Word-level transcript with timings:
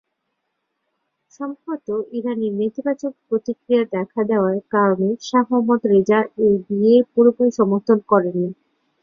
সম্ভবত 1.31 1.87
ইরানে 2.17 2.47
নেতিবাচক 2.59 3.13
প্রতিক্রিয়া 3.27 3.83
দেখা 3.95 4.21
দেওয়ার 4.29 4.57
কারণে 4.73 5.07
শাহ 5.27 5.45
মোহাম্মদ 5.49 5.81
রেজা 5.93 6.19
এই 6.45 6.55
বিয়ের 6.67 7.03
পুরোপুরি 7.13 7.51
সমর্থন 7.59 7.97
করেন 8.11 8.35
নি। 8.37 8.49